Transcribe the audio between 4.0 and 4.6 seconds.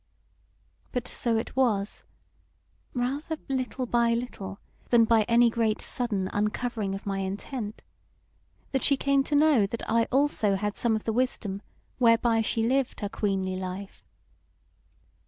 little